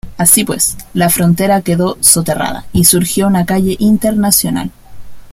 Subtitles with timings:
[0.17, 4.71] Así pues, la frontera quedó soterrada, y surgió una calle internacional.